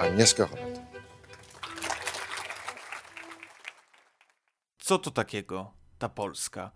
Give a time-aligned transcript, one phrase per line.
[0.00, 0.80] Agnieszka Holland.
[4.78, 6.70] Co to takiego, ta Polska?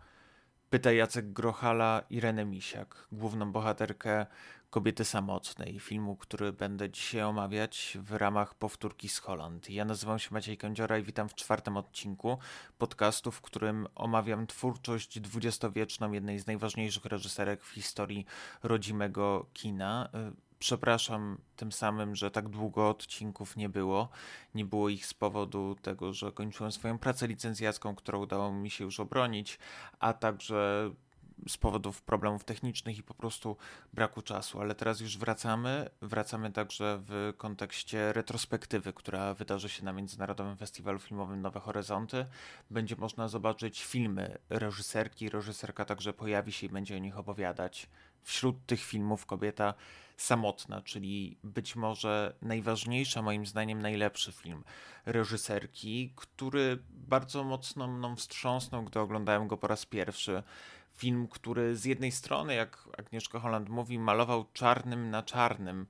[0.70, 4.26] Pyta Jacek Grochala Irenę Misiak, główną bohaterkę
[4.71, 9.70] Kobiety Samotnej, filmu, który będę dzisiaj omawiać w ramach powtórki z Holand.
[9.70, 12.38] Ja nazywam się Maciej Kędziora i witam w czwartym odcinku
[12.78, 18.27] podcastu, w którym omawiam twórczość dwudziestowieczną jednej z najważniejszych reżyserek w historii
[18.62, 20.09] rodzimego kina.
[20.59, 24.09] Przepraszam tym samym, że tak długo odcinków nie było.
[24.55, 28.85] Nie było ich z powodu tego, że kończyłem swoją pracę licencjacką, którą udało mi się
[28.85, 29.59] już obronić,
[30.01, 30.91] a także
[31.49, 33.57] z powodów problemów technicznych i po prostu
[33.93, 35.91] braku czasu, ale teraz już wracamy.
[36.02, 42.27] Wracamy także w kontekście retrospektywy, która wydarzy się na Międzynarodowym Festiwalu Filmowym Nowe Horyzonty.
[42.71, 45.30] Będzie można zobaczyć filmy reżyserki.
[45.30, 47.88] Reżyserka także pojawi się i będzie o nich opowiadać.
[48.23, 49.75] Wśród tych filmów kobieta
[50.19, 54.65] samotna, czyli być może najważniejsza, moim zdaniem najlepszy film
[55.07, 60.43] reżyserki, który bardzo mocno mną wstrząsnął, gdy oglądałem go po raz pierwszy.
[60.95, 65.86] Film, który z jednej strony, jak Agnieszka Holland mówi, malował czarnym na czarnym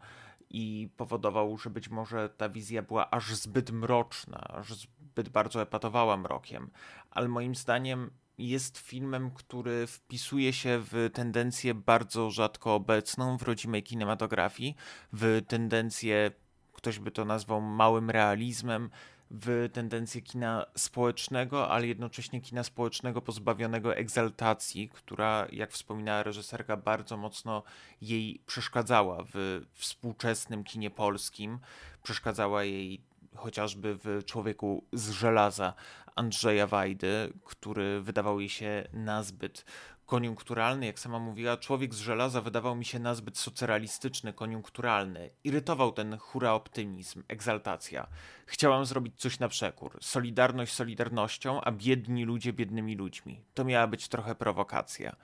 [0.51, 6.17] i powodował, że być może ta wizja była aż zbyt mroczna, aż zbyt bardzo epatowała
[6.17, 6.71] mrokiem,
[7.11, 13.83] ale moim zdaniem jest filmem, który wpisuje się w tendencję bardzo rzadko obecną w rodzimej
[13.83, 14.77] kinematografii,
[15.13, 16.31] w tendencję,
[16.73, 18.91] ktoś by to nazwał małym realizmem,
[19.31, 27.17] w tendencję kina społecznego, ale jednocześnie kina społecznego pozbawionego egzaltacji, która, jak wspominała reżyserka, bardzo
[27.17, 27.63] mocno
[28.03, 31.59] jej przeszkadzała w współczesnym kinie polskim.
[32.03, 33.01] Przeszkadzała jej
[33.35, 35.75] chociażby w Człowieku z żelaza
[36.19, 39.65] Andrzeja Wajdy, który wydawał jej się nazbyt
[40.07, 45.31] koniunkturalny, jak sama mówiła, człowiek z żelaza wydawał mi się nazbyt socrealistyczny, koniunkturalny.
[45.45, 48.07] Irytował ten hura optymizm, egzaltacja.
[48.47, 49.99] Chciałam zrobić coś na przekór.
[50.01, 53.41] Solidarność solidarnością, a biedni ludzie biednymi ludźmi.
[53.55, 55.17] To miała być trochę prowokacja.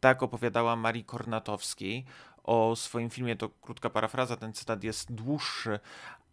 [0.00, 2.04] Tak opowiadała Marii Kornatowskiej
[2.44, 5.78] o swoim filmie, to krótka parafraza, ten cytat jest dłuższy,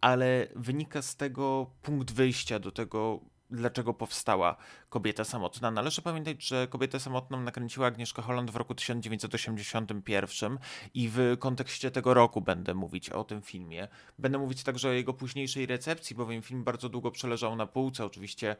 [0.00, 3.20] ale wynika z tego punkt wyjścia do tego
[3.54, 4.56] dlaczego powstała
[4.88, 5.70] Kobieta Samotna.
[5.70, 10.58] Należy pamiętać, że Kobietę Samotną nakręciła Agnieszka Holland w roku 1981
[10.94, 13.88] i w kontekście tego roku będę mówić o tym filmie.
[14.18, 18.04] Będę mówić także o jego późniejszej recepcji, bowiem film bardzo długo przeleżał na półce.
[18.04, 18.56] Oczywiście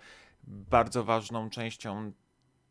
[0.47, 2.13] bardzo ważną częścią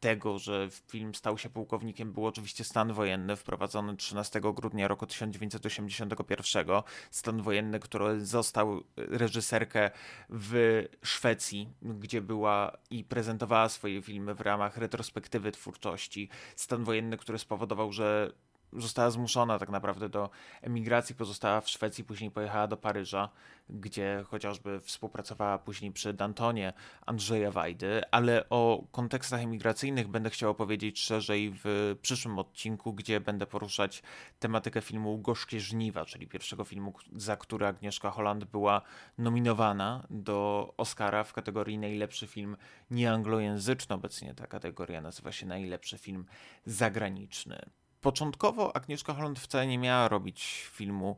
[0.03, 6.67] tego, że film stał się pułkownikiem, był oczywiście stan wojenny wprowadzony 13 grudnia roku 1981.
[7.11, 9.91] Stan wojenny, który został reżyserkę
[10.29, 16.29] w Szwecji, gdzie była i prezentowała swoje filmy w ramach retrospektywy twórczości.
[16.55, 18.31] Stan wojenny, który spowodował, że
[18.77, 20.29] została zmuszona tak naprawdę do
[20.61, 23.29] emigracji, pozostała w Szwecji, później pojechała do Paryża,
[23.69, 26.73] gdzie chociażby współpracowała później przy Dantonie
[27.05, 33.45] Andrzeja Wajdy, ale o kontekstach emigracyjnych będę chciał opowiedzieć szerzej w przyszłym odcinku, gdzie będę
[33.45, 34.03] poruszać
[34.39, 38.81] tematykę filmu Gorzkie Żniwa, czyli pierwszego filmu, za który Agnieszka Holland była
[39.17, 42.57] nominowana do Oscara w kategorii najlepszy film
[42.91, 43.95] nieanglojęzyczny.
[43.95, 46.25] Obecnie ta kategoria nazywa się najlepszy film
[46.65, 47.65] zagraniczny.
[48.03, 51.17] Początkowo Agnieszka Holland wcale nie miała robić filmu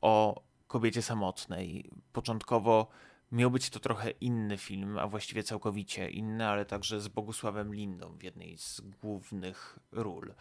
[0.00, 1.90] o kobiecie samotnej.
[2.12, 2.88] Początkowo
[3.32, 8.16] miał być to trochę inny film, a właściwie całkowicie inny, ale także z Bogusławem Lindą
[8.18, 10.34] w jednej z głównych ról.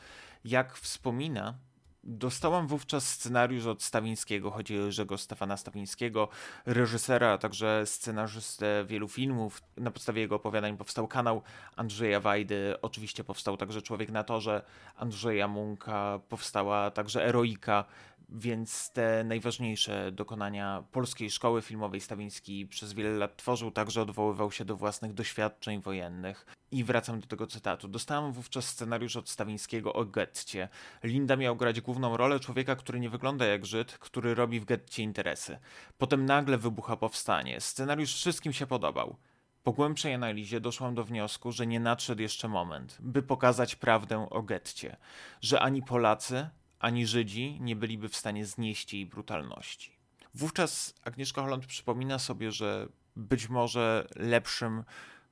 [0.45, 1.57] Jak wspomina,
[2.05, 6.27] Dostałam wówczas scenariusz od Stawińskiego, chodzi o Jerzego Stefana Stawińskiego,
[6.65, 9.61] reżysera, a także scenarzystę wielu filmów.
[9.77, 11.41] Na podstawie jego opowiadań powstał kanał
[11.75, 14.61] Andrzeja Wajdy, oczywiście powstał także Człowiek na torze.
[14.95, 17.85] Andrzeja Munka, powstała także Eroika,
[18.33, 24.65] więc te najważniejsze dokonania polskiej szkoły filmowej Stawiński przez wiele lat tworzył, także odwoływał się
[24.65, 26.45] do własnych doświadczeń wojennych.
[26.71, 27.87] I wracam do tego cytatu.
[27.87, 30.69] Dostałam wówczas scenariusz od Stawińskiego o getcie.
[31.03, 35.03] Linda miał grać główną rolę człowieka, który nie wygląda jak Żyd, który robi w getcie
[35.03, 35.57] interesy.
[35.97, 37.61] Potem nagle wybucha powstanie.
[37.61, 39.17] Scenariusz wszystkim się podobał.
[39.63, 44.41] Po głębszej analizie doszłam do wniosku, że nie nadszedł jeszcze moment, by pokazać prawdę o
[44.41, 44.97] getcie,
[45.41, 46.49] że ani Polacy,
[46.83, 49.97] ani Żydzi nie byliby w stanie znieść jej brutalności.
[50.33, 54.83] Wówczas Agnieszka Holland przypomina sobie, że być może lepszym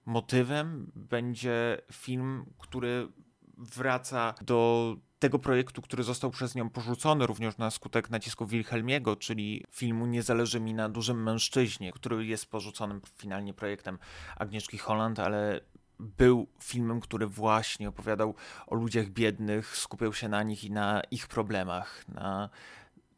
[0.05, 3.07] motywem będzie film, który
[3.57, 9.65] wraca do tego projektu, który został przez nią porzucony również na skutek nacisku Wilhelmiego, czyli
[9.71, 13.97] filmu Nie zależy mi na dużym mężczyźnie, który jest porzuconym finalnie projektem
[14.35, 15.61] Agnieszki Holland, ale
[16.01, 18.35] był filmem, który właśnie opowiadał
[18.67, 22.49] o ludziach biednych, skupiał się na nich i na ich problemach, na,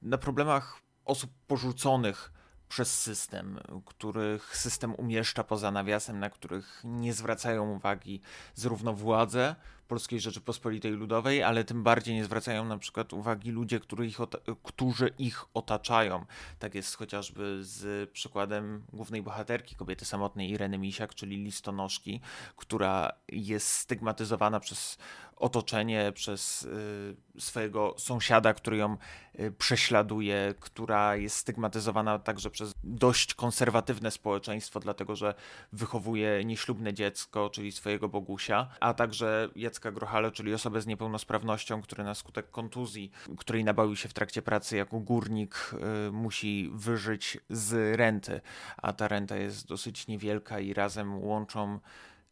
[0.02, 2.34] na problemach osób porzuconych
[2.70, 8.22] przez system, których system umieszcza poza nawiasem, na których nie zwracają uwagi
[8.54, 9.56] zarówno władze
[9.88, 14.18] Polskiej Rzeczypospolitej Ludowej, ale tym bardziej nie zwracają na przykład uwagi ludzie, którzy ich,
[14.64, 16.26] którzy ich otaczają.
[16.60, 22.22] Tak jest chociażby z przykładem głównej bohaterki, kobiety samotnej Ireny Misiak, czyli listonoszki,
[22.56, 24.98] która jest stygmatyzowana przez
[25.44, 28.98] otoczenie, przez y, swojego sąsiada, który ją
[29.40, 35.34] y, prześladuje, która jest stygmatyzowana także przez dość konserwatywne społeczeństwo, dlatego że
[35.72, 42.04] wychowuje nieślubne dziecko, czyli swojego Bogusia, a także Jacka Grochale, czyli osobę z niepełnosprawnością, który
[42.04, 45.72] na skutek kontuzji, której nabawił się w trakcie pracy jako górnik,
[46.08, 48.42] y, musi wyżyć z renty,
[48.78, 51.80] a ta renta jest dosyć niewielka i razem łączą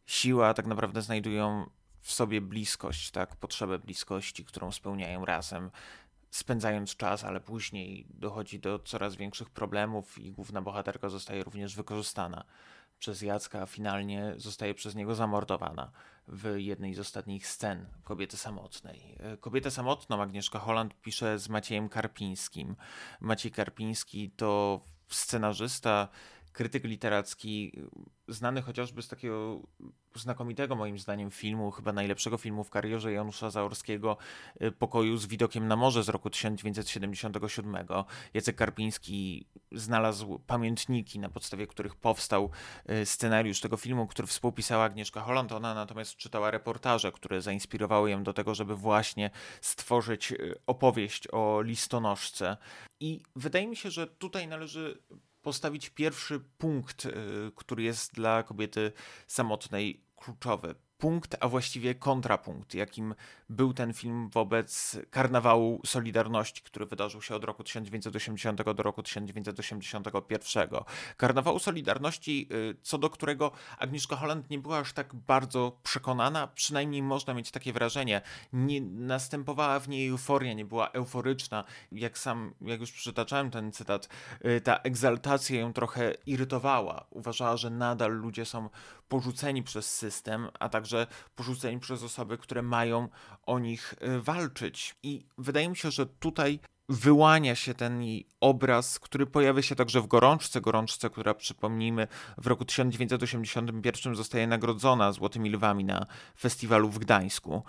[0.06, 5.70] siłę, a tak naprawdę znajdują w sobie bliskość, tak, potrzebę bliskości, którą spełniają razem,
[6.30, 12.44] spędzając czas, ale później dochodzi do coraz większych problemów i główna bohaterka zostaje również wykorzystana
[13.02, 15.90] przez Jacka, a finalnie zostaje przez niego zamordowana
[16.28, 19.18] w jednej z ostatnich scen Kobiety Samotnej.
[19.40, 22.76] Kobietę Samotną Agnieszka Holland pisze z Maciejem Karpińskim.
[23.20, 26.08] Maciej Karpiński to scenarzysta,
[26.52, 27.72] krytyk literacki,
[28.28, 29.60] znany chociażby z takiego
[30.14, 34.16] znakomitego moim zdaniem filmu, chyba najlepszego filmu w karierze Janusza Zaorskiego,
[34.62, 37.76] y, Pokoju z widokiem na morze z roku 1977.
[38.34, 42.50] Jacek Karpiński znalazł pamiętniki, na podstawie których powstał
[42.90, 45.52] y, scenariusz tego filmu, który współpisała Agnieszka Holland.
[45.52, 51.62] Ona natomiast czytała reportaże, które zainspirowały ją do tego, żeby właśnie stworzyć y, opowieść o
[51.62, 52.56] listonoszce.
[53.00, 55.02] I wydaje mi się, że tutaj należy
[55.42, 57.10] postawić pierwszy punkt, y,
[57.56, 58.92] który jest dla kobiety
[59.26, 63.14] samotnej kluczowy punkt, a właściwie kontrapunkt, jakim
[63.48, 70.68] był ten film wobec karnawału Solidarności, który wydarzył się od roku 1980 do roku 1981.
[71.16, 77.02] Karnawału Solidarności, y, co do którego Agnieszka Holland nie była aż tak bardzo przekonana, przynajmniej
[77.02, 78.20] można mieć takie wrażenie.
[78.52, 81.64] Nie następowała w niej euforia, nie była euforyczna.
[81.92, 84.08] Jak sam, jak już przytaczałem ten cytat,
[84.44, 87.06] y, ta egzaltacja ją trochę irytowała.
[87.10, 88.68] Uważała, że nadal ludzie są
[89.08, 90.91] porzuceni przez system, a także
[91.34, 93.08] porzuceni przez osoby, które mają
[93.42, 94.94] o nich y, walczyć.
[95.02, 98.02] I wydaje mi się, że tutaj wyłania się ten
[98.40, 100.60] obraz, który pojawia się także w Gorączce.
[100.60, 102.08] Gorączce, która przypomnijmy
[102.38, 106.06] w roku 1981 zostaje nagrodzona Złotymi Lwami na
[106.38, 107.62] festiwalu w Gdańsku.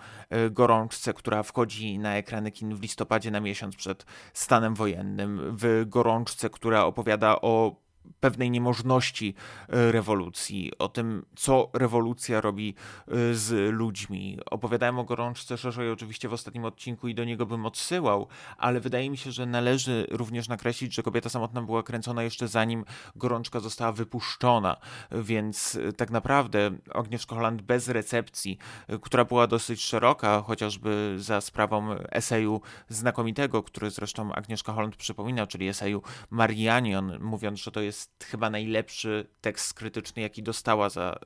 [0.46, 5.56] Y, Gorączce, która wchodzi na ekrany kin w listopadzie na miesiąc przed stanem wojennym.
[5.56, 7.83] W Gorączce, która opowiada o
[8.20, 9.34] pewnej niemożności
[9.68, 12.74] e, rewolucji, o tym, co rewolucja robi
[13.08, 14.38] e, z ludźmi.
[14.50, 18.26] Opowiadałem o gorączce szerzej oczywiście w ostatnim odcinku i do niego bym odsyłał,
[18.58, 22.84] ale wydaje mi się, że należy również nakreślić, że kobieta samotna była kręcona jeszcze zanim
[23.16, 24.76] gorączka została wypuszczona,
[25.12, 28.58] więc e, tak naprawdę Agnieszka Holland bez recepcji,
[29.02, 35.68] która była dosyć szeroka, chociażby za sprawą eseju znakomitego, który zresztą Agnieszka Holland przypomina, czyli
[35.68, 41.18] eseju Marianion, mówiąc, że to jest jest chyba najlepszy tekst krytyczny, jaki dostała za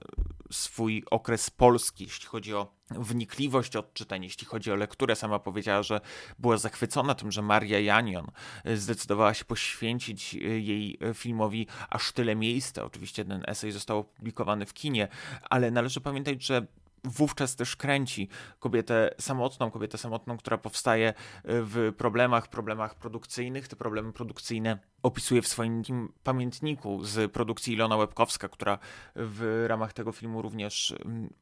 [0.50, 5.16] swój okres polski, jeśli chodzi o wnikliwość odczytań, jeśli chodzi o lekturę.
[5.16, 6.00] Sama powiedziała, że
[6.38, 8.26] była zachwycona tym, że Maria Janion
[8.74, 12.84] zdecydowała się poświęcić jej filmowi aż tyle miejsca.
[12.84, 15.08] Oczywiście ten esej został opublikowany w kinie,
[15.50, 16.66] ale należy pamiętać, że
[17.04, 18.28] wówczas też kręci
[18.58, 21.14] kobietę samotną, kobietę samotną, która powstaje
[21.44, 23.68] w problemach, problemach produkcyjnych.
[23.68, 25.82] Te problemy produkcyjne opisuje w swoim
[26.22, 28.78] pamiętniku z produkcji Ilona Łebkowska, która
[29.16, 30.94] w ramach tego filmu również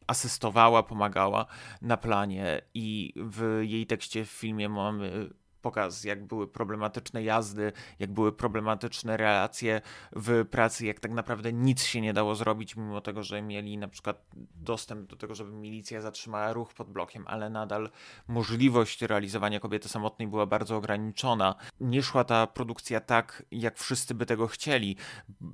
[0.07, 1.47] asystowała, pomagała
[1.83, 5.31] na planie i w jej tekście w filmie mamy
[5.67, 9.81] pokaz, jak były problematyczne jazdy, jak były problematyczne relacje
[10.13, 13.89] w pracy, jak tak naprawdę nic się nie dało zrobić, mimo tego, że mieli na
[13.89, 17.91] przykład dostęp do tego, żeby milicja zatrzymała ruch pod blokiem, ale nadal
[18.29, 21.55] możliwość realizowania kobiety samotnej była bardzo ograniczona.
[21.81, 24.97] Nie szła ta produkcja tak, jak wszyscy by tego chcieli.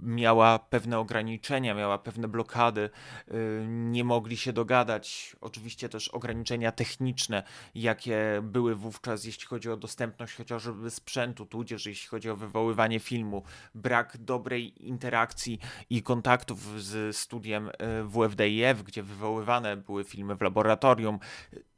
[0.02, 2.90] Miała pewne ograniczenia, miała pewne blokady,
[3.28, 5.36] y, nie mogli się dogadać.
[5.40, 7.42] Oczywiście też ograniczenia techniczne,
[7.74, 13.00] jakie były wówczas, jeśli chodzi o dostęp dostępność chociażby sprzętu, tudzież jeśli chodzi o wywoływanie
[13.00, 13.42] filmu,
[13.74, 15.58] brak dobrej interakcji
[15.90, 21.18] i kontaktów z studiem e, WFDIF, gdzie wywoływane były filmy w laboratorium,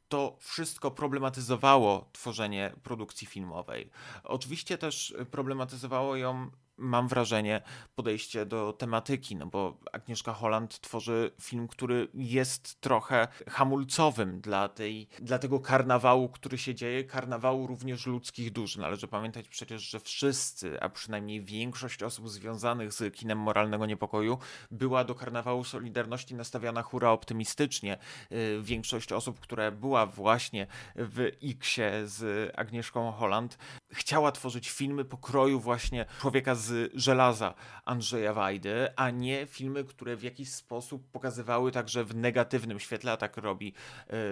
[0.07, 3.89] to wszystko problematyzowało tworzenie produkcji filmowej.
[4.23, 7.61] Oczywiście też problematyzowało ją mam wrażenie,
[7.95, 15.07] podejście do tematyki, no bo Agnieszka Holland tworzy film, który jest trochę hamulcowym dla, tej,
[15.19, 18.77] dla tego karnawału, który się dzieje, karnawału również ludzkich dusz.
[18.77, 24.37] Należy pamiętać przecież, że wszyscy, a przynajmniej większość osób związanych z kinem moralnego niepokoju
[24.71, 27.97] była do karnawału Solidarności nastawiona hura optymistycznie.
[28.31, 33.57] Y, większość osób, która była właśnie w X-ie z Agnieszką Holland,
[33.91, 37.53] chciała tworzyć filmy pokroju właśnie człowieka z żelaza
[37.85, 43.17] Andrzeja Wajdy, a nie filmy, które w jakiś sposób pokazywały także w negatywnym świetle, a
[43.17, 43.73] tak robi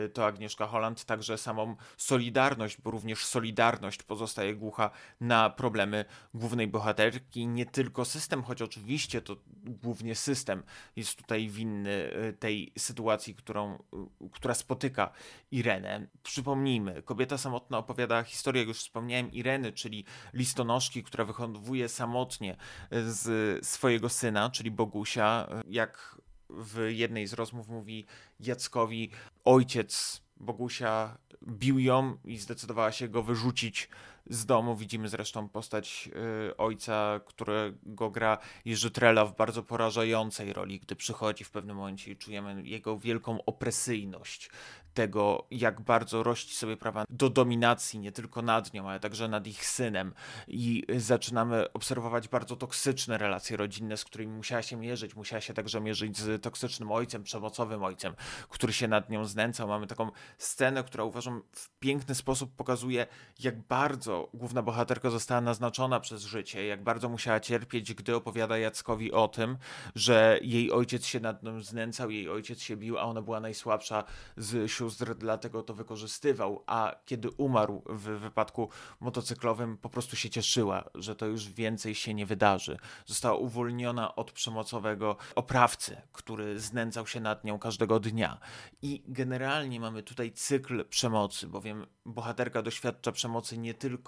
[0.05, 4.89] y, to Agnieszka Holland, także samą solidarność, bo również solidarność pozostaje głucha
[5.21, 10.63] na problemy głównej bohaterki, nie tylko system, choć oczywiście to głównie system
[10.95, 11.89] jest tutaj winny
[12.29, 15.11] y, tej sytuacji, którą, y, która spotyka
[15.51, 16.07] Irenę.
[16.23, 22.55] Przypomnijmy, kobieta samotna opowiada historię, jak już wspomniałem, Ireny, czyli listonoszki, która wychowuje samotnie
[22.91, 25.47] z swojego syna, czyli Bogusia.
[25.67, 26.17] Jak
[26.49, 28.05] w jednej z rozmów mówi
[28.39, 29.09] Jackowi,
[29.43, 33.89] ojciec Bogusia bił ją i zdecydowała się go wyrzucić
[34.29, 34.75] z domu.
[34.75, 36.09] Widzimy zresztą postać
[36.49, 42.11] y, ojca, którego gra Jerzy Trela w bardzo porażającej roli, gdy przychodzi w pewnym momencie
[42.11, 44.49] i czujemy jego wielką opresyjność
[44.93, 49.47] tego, jak bardzo rości sobie prawa do dominacji, nie tylko nad nią, ale także nad
[49.47, 50.13] ich synem.
[50.47, 55.15] I zaczynamy obserwować bardzo toksyczne relacje rodzinne, z którymi musiała się mierzyć.
[55.15, 58.13] Musiała się także mierzyć z toksycznym ojcem, przemocowym ojcem,
[58.49, 59.67] który się nad nią znęcał.
[59.67, 63.07] Mamy taką scenę, która uważam w piękny sposób pokazuje,
[63.39, 69.11] jak bardzo główna bohaterka została naznaczona przez życie, jak bardzo musiała cierpieć, gdy opowiada Jackowi
[69.11, 69.57] o tym,
[69.95, 74.03] że jej ojciec się nad nią znęcał, jej ojciec się bił, a ona była najsłabsza
[74.37, 80.83] z sióstr, dlatego to wykorzystywał, a kiedy umarł w wypadku motocyklowym, po prostu się cieszyła,
[80.95, 82.77] że to już więcej się nie wydarzy.
[83.05, 88.37] Została uwolniona od przemocowego oprawcy, który znęcał się nad nią każdego dnia.
[88.81, 94.02] I generalnie mamy tutaj cykl przemocy, bowiem bohaterka doświadcza przemocy nie tylko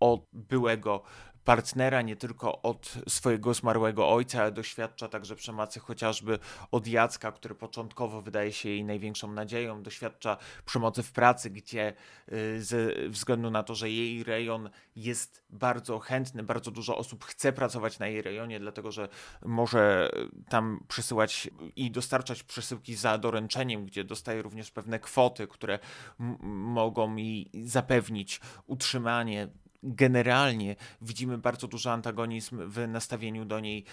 [0.00, 1.02] od byłego
[1.44, 6.38] partnera, nie tylko od swojego zmarłego ojca, ale doświadcza także przemocy chociażby
[6.70, 9.82] od Jacka, który początkowo wydaje się jej największą nadzieją.
[9.82, 10.36] Doświadcza
[10.66, 11.92] przemocy w pracy, gdzie
[12.32, 17.52] y, ze względu na to, że jej rejon jest bardzo chętny, bardzo dużo osób chce
[17.52, 19.08] pracować na jej rejonie, dlatego że
[19.44, 20.10] może
[20.48, 25.78] tam przesyłać i dostarczać przesyłki za doręczeniem, gdzie dostaje również pewne kwoty, które
[26.48, 29.48] mogą mi zapewnić utrzymanie
[29.84, 33.84] generalnie widzimy bardzo duży antagonizm w nastawieniu do niej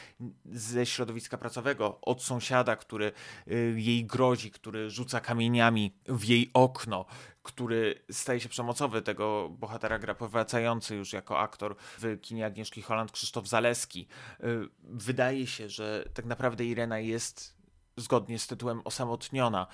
[0.45, 3.11] ze środowiska pracowego, od sąsiada, który
[3.47, 7.05] y, jej grozi, który rzuca kamieniami w jej okno,
[7.43, 9.01] który staje się przemocowy.
[9.01, 14.07] Tego bohatera gra powracający już jako aktor w kinie Agnieszki Holland Krzysztof Zaleski.
[14.43, 17.61] Y, wydaje się, że tak naprawdę Irena jest
[17.97, 19.67] zgodnie z tytułem osamotniona.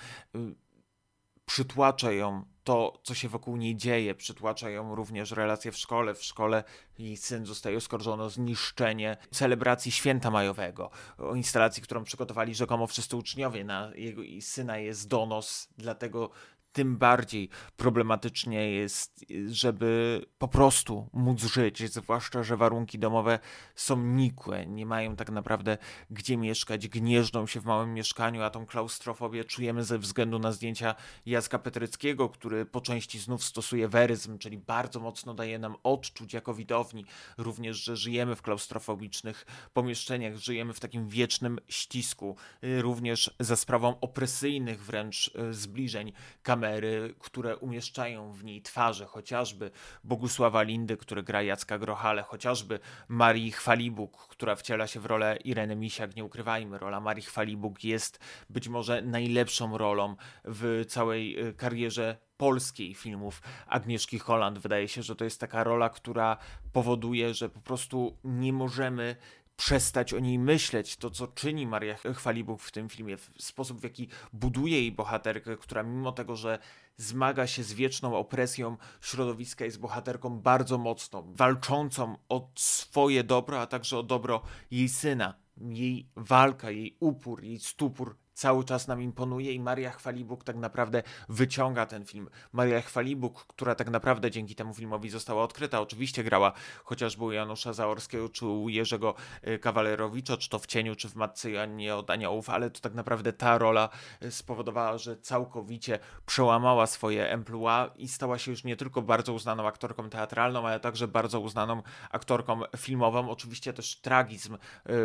[1.48, 6.14] Przytłacza ją to, co się wokół niej dzieje, przytłacza ją również relacje w szkole.
[6.14, 6.64] W szkole
[6.98, 13.16] jej syn zostaje oskarżony o zniszczenie celebracji święta majowego, o instalacji, którą przygotowali rzekomo wszyscy
[13.16, 13.64] uczniowie.
[13.64, 16.30] Na jego syna jest donos, dlatego
[16.78, 23.38] tym bardziej problematycznie jest, żeby po prostu móc żyć, zwłaszcza, że warunki domowe
[23.74, 25.78] są nikłe, nie mają tak naprawdę
[26.10, 30.94] gdzie mieszkać, gnieżdżą się w małym mieszkaniu, a tą klaustrofobię czujemy ze względu na zdjęcia
[31.26, 36.54] Jacka Petryckiego, który po części znów stosuje weryzm, czyli bardzo mocno daje nam odczuć jako
[36.54, 37.04] widowni,
[37.38, 44.84] również, że żyjemy w klaustrofobicznych pomieszczeniach, żyjemy w takim wiecznym ścisku, również za sprawą opresyjnych
[44.84, 49.70] wręcz e, zbliżeń kamery kamery, które umieszczają w niej twarze, chociażby
[50.04, 55.76] Bogusława Lindy, który gra Jacka Grochale, chociażby Marii Chwalibuk, która wciela się w rolę Ireny
[55.76, 56.16] Misiak.
[56.16, 58.20] Nie ukrywajmy, rola Marii Chwalibuk jest
[58.50, 64.58] być może najlepszą rolą w całej y, karierze polskiej filmów Agnieszki Holland.
[64.58, 66.36] Wydaje się, że to jest taka rola, która
[66.72, 69.16] powoduje, że po prostu nie możemy
[69.58, 70.96] przestać o niej myśleć.
[70.96, 75.56] To, co czyni Maria Chwalibuk w tym filmie, w sposób, w jaki buduje jej bohaterkę,
[75.56, 76.58] która mimo tego, że
[76.96, 83.66] zmaga się z wieczną opresją środowiska, jest bohaterką bardzo mocną, walczącą o swoje dobro, a
[83.66, 85.34] także o dobro jej syna.
[85.60, 91.02] Jej walka, jej upór, jej stupór cały czas nam imponuje i Maria Chwalibuk tak naprawdę
[91.28, 92.28] wyciąga ten film.
[92.52, 96.52] Maria Chwalibuk, która tak naprawdę dzięki temu filmowi została odkryta, oczywiście grała
[96.84, 99.14] chociażby u Janusza Zaorskiego, czy u Jerzego
[99.48, 102.94] y, Kawalerowicza, czy to w Cieniu, czy w Matce Joannie od Aniołów, ale to tak
[102.94, 103.88] naprawdę ta rola
[104.22, 109.66] y, spowodowała, że całkowicie przełamała swoje emploi i stała się już nie tylko bardzo uznaną
[109.66, 113.30] aktorką teatralną, ale także bardzo uznaną aktorką filmową.
[113.30, 114.56] Oczywiście też tragizm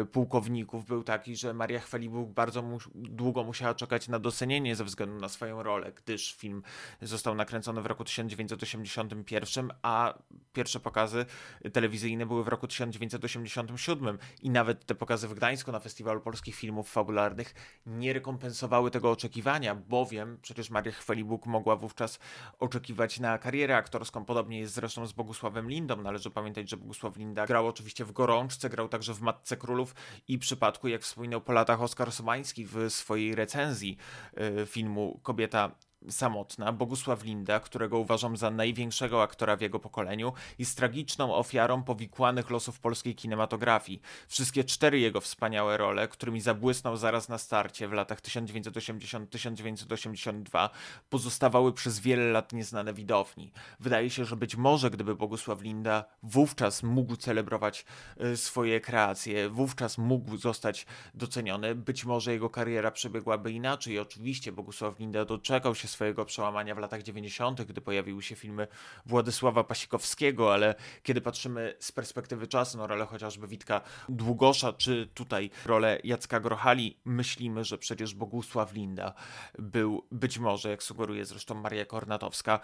[0.02, 2.78] y, pułkowników był taki, że Maria Chwalibuk bardzo mu
[3.24, 6.64] długo musiała czekać na docenienie ze względu na swoją rolę, gdyż film
[7.02, 10.14] został nakręcony w roku 1981, a
[10.54, 11.26] pierwsze pokazy
[11.74, 16.92] telewizyjne były w roku 1987 i nawet te pokazy w Gdańsku na Festiwalu Polskich Filmów
[16.92, 17.54] Fabularnych
[17.86, 22.20] nie rekompensowały tego oczekiwania, bowiem przecież Maria Chwalibuk mogła wówczas
[22.60, 24.26] oczekiwać na karierę aktorską.
[24.26, 26.02] Podobnie jest zresztą z Bogusławem Lindą.
[26.02, 29.96] Należy pamiętać, że Bogusław Linda grał oczywiście w Gorączce, grał także w Matce Królów
[30.28, 33.98] i przypadku, jak wspominał po latach Oskar Sobański w swojej recenzji
[34.64, 35.72] y, filmu Kobieta
[36.10, 42.50] samotna, Bogusław Linda, którego uważam za największego aktora w jego pokoleniu, jest tragiczną ofiarą powikłanych
[42.50, 44.02] losów polskiej kinematografii.
[44.28, 50.70] Wszystkie cztery jego wspaniałe role, którymi zabłysnął zaraz na starcie w latach 1980-1982,
[51.10, 53.52] pozostawały przez wiele lat nieznane widowni.
[53.80, 57.86] Wydaje się, że być może gdyby Bogusław Linda wówczas mógł celebrować
[58.22, 64.00] y, swoje kreacje, wówczas mógł zostać doceniony, być może jego kariera przebiegłaby inaczej.
[64.00, 68.68] Oczywiście Bogusław Linda doczekał się swojego przełamania w latach 90., gdy pojawiły się filmy
[69.06, 75.50] Władysława Pasikowskiego, ale kiedy patrzymy z perspektywy czasu, no rolę chociażby Witka Długosza, czy tutaj
[75.66, 79.14] rolę Jacka Grochali, myślimy, że przecież Bogusław Linda
[79.60, 82.60] był być może, jak sugeruje zresztą Maria Kornatowska,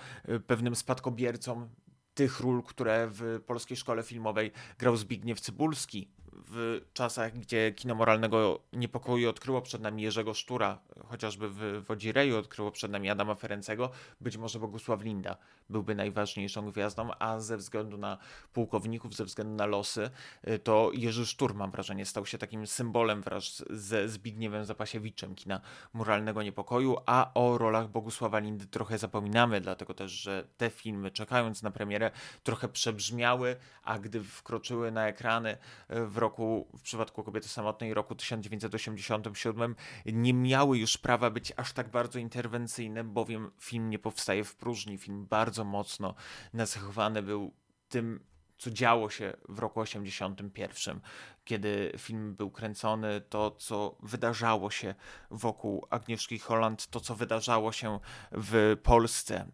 [0.48, 1.70] pewnym spadkobiercą
[2.14, 6.12] tych ról, które w polskiej szkole filmowej grał Zbigniew Cybulski,
[6.48, 12.72] w czasach, gdzie kino moralnego niepokoju odkryło przed nami Jerzego Sztura, chociażby w Wodzireju odkryło
[12.72, 13.90] przed nami Adama Ferencego,
[14.22, 15.38] być może Bogusław Linda
[15.70, 18.18] byłby najważniejszą gwiazdą, a ze względu na
[18.54, 20.10] pułkowników, ze względu na losy,
[20.48, 25.62] y, to Jerzy Sztur, mam wrażenie, stał się takim symbolem wraz ze Zbigniewem Zapasiewiczem kina
[25.94, 31.64] moralnego niepokoju, a o rolach Bogusława Lindy trochę zapominamy, dlatego też, że te filmy, czekając
[31.64, 32.12] na premierę,
[32.44, 35.58] trochę przebrzmiały, a gdy wkroczyły na ekrany
[35.92, 36.29] y, w roku,
[36.78, 43.04] w przypadku kobiety samotnej roku 1987, nie miały już prawa być aż tak bardzo interwencyjne,
[43.04, 46.16] bowiem film nie powstaje w próżni, film bardzo mocno
[46.54, 47.54] nacechowany był
[47.90, 51.00] tym, co działo się w roku 81,
[51.44, 54.96] kiedy film był kręcony, to co wydarzało się
[55.32, 58.00] wokół Agnieszki Holland, to co wydarzało się
[58.32, 59.48] w Polsce.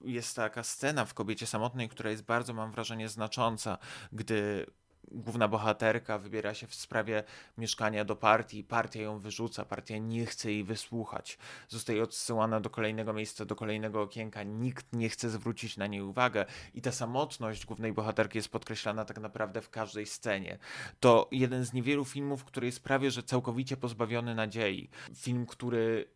[0.00, 3.78] Jest taka scena w Kobiecie Samotnej, która jest bardzo, mam wrażenie, znacząca,
[4.12, 4.66] gdy
[5.12, 7.24] główna bohaterka wybiera się w sprawie
[7.58, 13.12] mieszkania do partii, partia ją wyrzuca, partia nie chce jej wysłuchać, zostaje odsyłana do kolejnego
[13.12, 17.92] miejsca, do kolejnego okienka, nikt nie chce zwrócić na niej uwagę i ta samotność głównej
[17.92, 20.58] bohaterki jest podkreślana tak naprawdę w każdej scenie.
[21.00, 24.90] To jeden z niewielu filmów, który jest prawie że całkowicie pozbawiony nadziei.
[25.14, 26.10] Film, który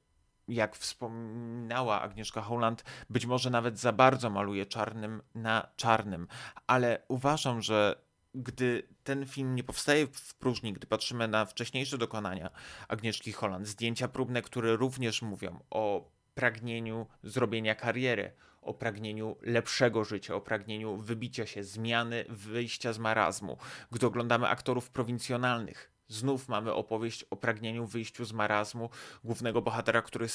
[0.49, 6.29] jak wspominała Agnieszka Holland, być może nawet za bardzo maluje czarnym na czarnym,
[6.67, 8.03] ale uważam, że
[8.35, 12.51] gdy ten film nie powstaje w próżni, gdy patrzymy na wcześniejsze dokonania
[12.88, 20.35] Agnieszki Holland, zdjęcia próbne, które również mówią o pragnieniu zrobienia kariery, o pragnieniu lepszego życia,
[20.35, 23.59] o pragnieniu wybicia się, zmiany, wyjścia z marazmu.
[23.90, 28.91] Gdy oglądamy aktorów prowincjonalnych, Znów mamy opowieść o pragnieniu wyjściu z marazmu
[29.25, 30.27] głównego bohatera, który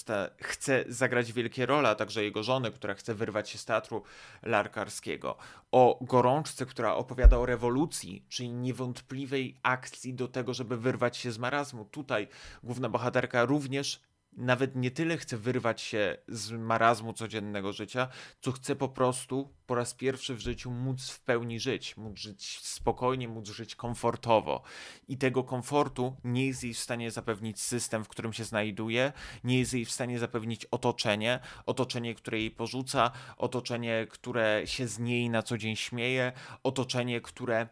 [0.42, 4.04] chce zagrać wielkie role, a także jego żony, która chce wyrwać się z teatru
[4.44, 5.38] larkarskiego.
[5.72, 11.38] O gorączce, która opowiada o rewolucji, czyli niewątpliwej akcji do tego, żeby wyrwać się z
[11.38, 11.86] marazmu.
[11.86, 12.28] Tutaj
[12.64, 14.02] główna bohaterka również
[14.38, 18.08] nawet nie tyle chce wyrwać się z marazmu codziennego życia,
[18.42, 22.60] co chce po prostu po raz pierwszy w życiu móc w pełni żyć, móc żyć
[22.64, 24.62] spokojnie, móc żyć komfortowo.
[25.08, 29.60] I tego komfortu nie jest jej w stanie zapewnić system, w którym się znajduje, nie
[29.60, 35.30] jest jej w stanie zapewnić otoczenie, otoczenie, które jej porzuca, otoczenie, które się z niej
[35.30, 36.32] na co dzień śmieje,
[36.64, 37.68] otoczenie, które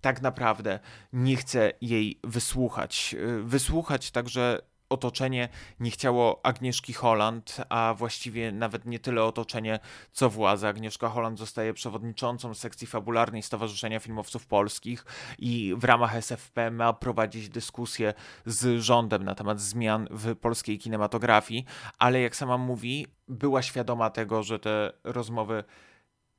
[0.00, 0.80] tak naprawdę
[1.12, 3.16] nie chce jej wysłuchać.
[3.42, 5.48] Wysłuchać także otoczenie
[5.80, 9.78] nie chciało Agnieszki Holland, a właściwie nawet nie tyle otoczenie,
[10.12, 10.68] co władza.
[10.68, 15.04] Agnieszka Holland zostaje przewodniczącą sekcji fabularnej Stowarzyszenia Filmowców Polskich
[15.38, 18.14] i w ramach SFP ma prowadzić dyskusję
[18.46, 21.64] z rządem na temat zmian w polskiej kinematografii,
[21.98, 25.64] ale jak sama mówi, była świadoma tego, że te rozmowy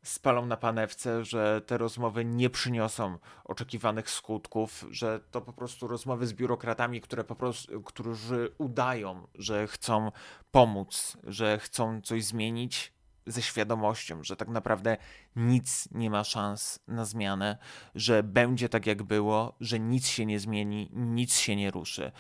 [0.05, 6.27] spalą na panewce, że te rozmowy nie przyniosą oczekiwanych skutków, że to po prostu rozmowy
[6.27, 10.11] z biurokratami, które po prostu, którzy udają, że chcą
[10.51, 12.93] pomóc, że chcą coś zmienić
[13.27, 14.97] ze świadomością, że tak naprawdę
[15.35, 17.57] nic nie ma szans na zmianę,
[17.95, 22.11] że będzie tak jak było, że nic się nie zmieni, nic się nie ruszy.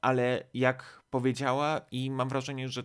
[0.00, 2.82] Ale jak powiedziała i mam wrażenie, że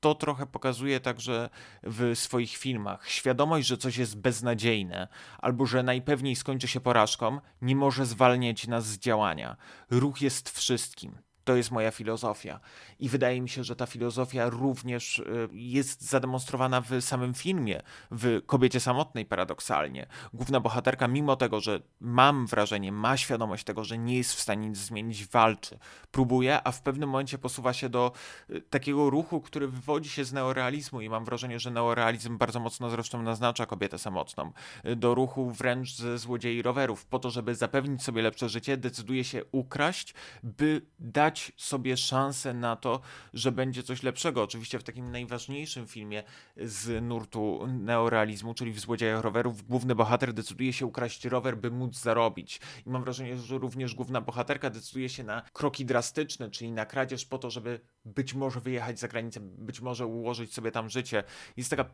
[0.00, 1.50] to trochę pokazuje także
[1.82, 3.08] w swoich filmach.
[3.08, 5.08] Świadomość, że coś jest beznadziejne
[5.38, 9.56] albo że najpewniej skończy się porażką, nie może zwalniać nas z działania.
[9.90, 11.29] Ruch jest wszystkim.
[11.44, 12.60] To jest moja filozofia.
[12.98, 18.42] I wydaje mi się, że ta filozofia również y, jest zademonstrowana w samym filmie, w
[18.46, 20.06] kobiecie samotnej paradoksalnie.
[20.34, 24.68] Główna bohaterka, mimo tego, że mam wrażenie, ma świadomość tego, że nie jest w stanie
[24.68, 25.78] nic zmienić, walczy,
[26.10, 28.12] próbuje, a w pewnym momencie posuwa się do
[28.50, 32.90] y, takiego ruchu, który wywodzi się z neorealizmu i mam wrażenie, że neorealizm bardzo mocno
[32.90, 34.52] zresztą naznacza kobietę samotną.
[34.86, 37.06] Y, do ruchu wręcz ze złodziei rowerów.
[37.06, 42.76] Po to, żeby zapewnić sobie lepsze życie, decyduje się ukraść, by dać sobie szansę na
[42.76, 43.00] to,
[43.34, 44.42] że będzie coś lepszego.
[44.42, 46.22] Oczywiście w takim najważniejszym filmie
[46.56, 51.96] z nurtu neorealizmu, czyli w Złodziejach Rowerów, główny bohater decyduje się ukraść rower, by móc
[51.96, 52.60] zarobić.
[52.86, 57.24] I mam wrażenie, że również główna bohaterka decyduje się na kroki drastyczne, czyli na kradzież
[57.24, 61.24] po to, żeby być może wyjechać za granicę, być może ułożyć sobie tam życie.
[61.56, 61.84] Jest taka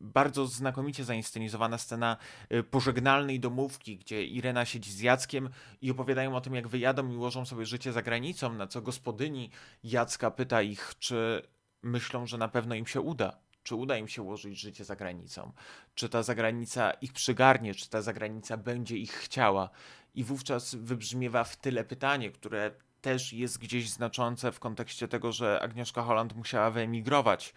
[0.00, 2.16] bardzo znakomicie zainscenizowana scena
[2.52, 5.48] y, pożegnalnej domówki, gdzie Irena siedzi z Jackiem
[5.82, 9.50] i opowiadają o tym, jak wyjadą i ułożą sobie życie za granicą, na co gospodyni
[9.84, 11.42] Jacka pyta ich, czy
[11.82, 13.38] myślą, że na pewno im się uda.
[13.62, 15.52] Czy uda im się ułożyć życie za granicą?
[15.94, 17.74] Czy ta zagranica ich przygarnie?
[17.74, 19.70] Czy ta zagranica będzie ich chciała?
[20.14, 25.60] I wówczas wybrzmiewa w tyle pytanie, które też jest gdzieś znaczące w kontekście tego, że
[25.62, 27.54] Agnieszka Holland musiała wyemigrować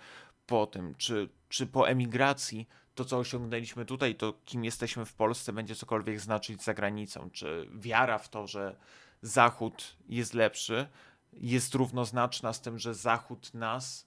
[0.49, 5.53] po tym, czy, czy po emigracji to, co osiągnęliśmy tutaj, to kim jesteśmy w Polsce,
[5.53, 8.75] będzie cokolwiek znaczyć za granicą, czy wiara w to, że
[9.21, 10.87] Zachód jest lepszy,
[11.33, 14.05] jest równoznaczna z tym, że Zachód nas,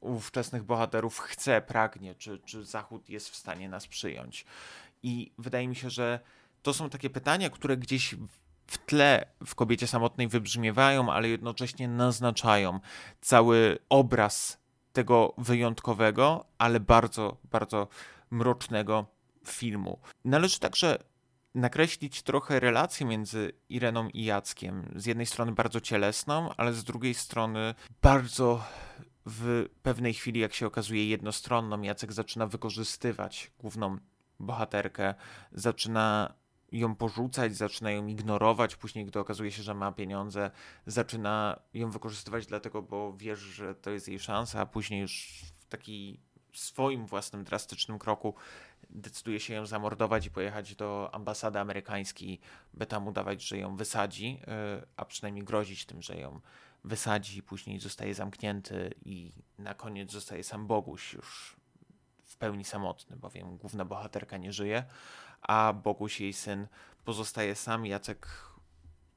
[0.00, 4.44] ówczesnych bohaterów, chce, pragnie, czy, czy Zachód jest w stanie nas przyjąć.
[5.02, 6.20] I wydaje mi się, że
[6.62, 8.14] to są takie pytania, które gdzieś
[8.66, 12.80] w tle w kobiecie samotnej wybrzmiewają, ale jednocześnie naznaczają
[13.20, 14.63] cały obraz
[14.94, 17.88] tego wyjątkowego, ale bardzo, bardzo
[18.30, 19.06] mrocznego
[19.46, 19.98] filmu.
[20.24, 20.98] Należy także
[21.54, 24.92] nakreślić trochę relację między Ireną i Jackiem.
[24.96, 28.64] Z jednej strony bardzo cielesną, ale z drugiej strony bardzo
[29.26, 31.82] w pewnej chwili, jak się okazuje, jednostronną.
[31.82, 33.98] Jacek zaczyna wykorzystywać główną
[34.40, 35.14] bohaterkę,
[35.52, 36.34] zaczyna
[36.74, 40.50] ją porzucać, zaczyna ją ignorować, później gdy okazuje się, że ma pieniądze,
[40.86, 45.68] zaczyna ją wykorzystywać dlatego, bo wiesz, że to jest jej szansa, a później już w
[45.68, 46.20] taki
[46.52, 48.34] swoim własnym drastycznym kroku
[48.90, 52.40] decyduje się ją zamordować i pojechać do ambasady amerykańskiej,
[52.74, 54.40] by tam udawać, że ją wysadzi,
[54.82, 56.40] y, a przynajmniej grozić tym, że ją
[56.84, 61.56] wysadzi, później zostaje zamknięty i na koniec zostaje sam Boguś już
[62.24, 64.84] w pełni samotny, bowiem główna bohaterka nie żyje
[65.48, 66.66] a Boguś, jej syn,
[67.04, 67.86] pozostaje sam.
[67.86, 68.28] Jacek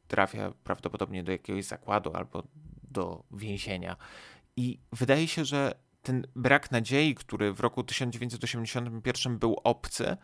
[0.08, 2.44] trafia prawdopodobnie do jakiegoś zakładu albo
[2.84, 3.96] do więzienia.
[4.56, 10.18] I wydaje się, że ten brak nadziei, który w roku 1981 był obcy,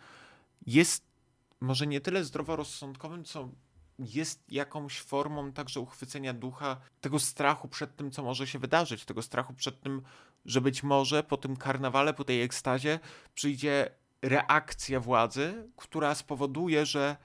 [0.65, 1.03] jest
[1.61, 3.49] może nie tyle zdroworozsądkowym, co
[3.99, 9.21] jest jakąś formą także uchwycenia ducha, tego strachu przed tym, co może się wydarzyć, tego
[9.21, 10.01] strachu przed tym,
[10.45, 12.99] że być może po tym karnawale, po tej ekstazie
[13.33, 13.89] przyjdzie
[14.23, 17.15] reakcja władzy, która spowoduje, że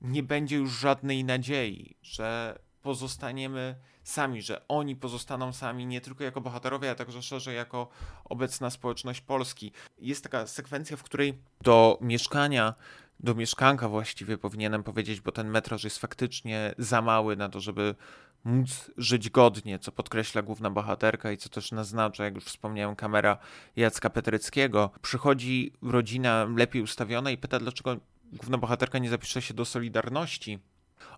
[0.00, 6.40] nie będzie już żadnej nadziei, że pozostaniemy sami, że oni pozostaną sami nie tylko jako
[6.40, 7.88] bohaterowie, a także szerzej jako
[8.24, 9.72] obecna społeczność Polski.
[9.98, 12.74] Jest taka sekwencja, w której do mieszkania,
[13.20, 17.94] do mieszkanka właściwie powinienem powiedzieć, bo ten metraż jest faktycznie za mały na to, żeby
[18.44, 23.38] móc żyć godnie, co podkreśla główna bohaterka i co też naznacza, jak już wspomniałem, kamera
[23.76, 24.90] Jacka Petryckiego.
[25.02, 27.96] Przychodzi rodzina lepiej ustawiona i pyta, dlaczego
[28.32, 30.58] główna bohaterka nie zapisze się do Solidarności.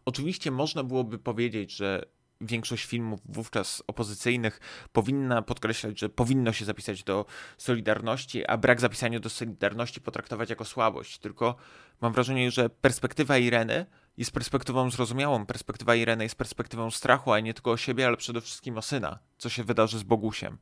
[0.05, 2.05] Oczywiście można byłoby powiedzieć, że
[2.41, 4.61] większość filmów wówczas opozycyjnych
[4.93, 7.27] powinna podkreślać, że powinno się zapisać do
[7.59, 11.19] Solidarności, a brak zapisania do Solidarności potraktować jako słabość.
[11.19, 11.57] Tylko
[12.01, 15.47] mam wrażenie, że perspektywa Ireny jest perspektywą zrozumiałą.
[15.47, 19.19] Perspektywa Ireny jest perspektywą strachu, a nie tylko o siebie, ale przede wszystkim o syna.
[19.39, 20.59] Co się wydarzy z Bogusiem,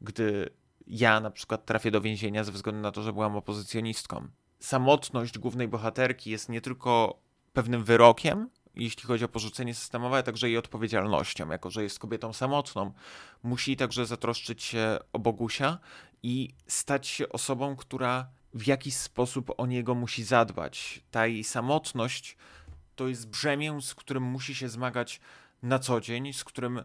[0.00, 0.50] gdy
[0.86, 4.28] ja na przykład trafię do więzienia ze względu na to, że byłam opozycjonistką.
[4.60, 7.18] Samotność głównej bohaterki jest nie tylko
[7.52, 12.32] pewnym wyrokiem, jeśli chodzi o porzucenie systemowe, ale także jej odpowiedzialnością, jako że jest kobietą
[12.32, 12.92] samotną.
[13.42, 15.78] Musi także zatroszczyć się o Bogusia
[16.22, 21.04] i stać się osobą, która w jaki sposób o niego musi zadbać.
[21.10, 22.36] Ta jej samotność
[22.98, 25.20] to jest brzemię, z którym musi się zmagać
[25.62, 26.82] na co dzień, z którym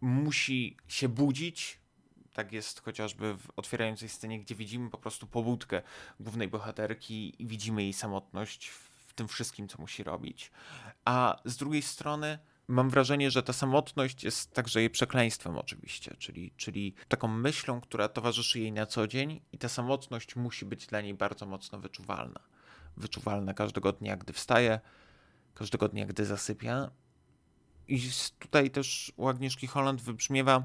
[0.00, 1.80] musi się budzić.
[2.32, 5.82] Tak jest chociażby w otwierającej scenie, gdzie widzimy po prostu pobudkę
[6.20, 10.50] głównej bohaterki i widzimy jej samotność w tym wszystkim, co musi robić.
[11.04, 12.38] A z drugiej strony
[12.68, 18.08] mam wrażenie, że ta samotność jest także jej przekleństwem oczywiście, czyli, czyli taką myślą, która
[18.08, 22.40] towarzyszy jej na co dzień i ta samotność musi być dla niej bardzo mocno wyczuwalna.
[22.96, 24.80] Wyczuwalna każdego dnia, gdy wstaje,
[25.54, 26.90] każdego dnia, gdy zasypia.
[27.88, 28.00] I
[28.38, 30.64] tutaj też u Agnieszki Holland wybrzmiewa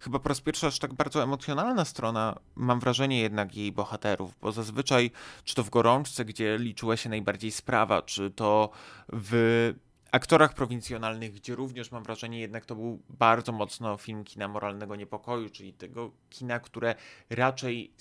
[0.00, 4.52] chyba po raz pierwszy aż tak bardzo emocjonalna strona, mam wrażenie jednak jej bohaterów, bo
[4.52, 5.10] zazwyczaj,
[5.44, 8.70] czy to w Gorączce, gdzie liczyła się najbardziej sprawa, czy to
[9.12, 9.74] w
[10.12, 15.50] aktorach prowincjonalnych, gdzie również mam wrażenie jednak to był bardzo mocno film kina moralnego niepokoju,
[15.50, 16.94] czyli tego kina, które
[17.30, 17.92] raczej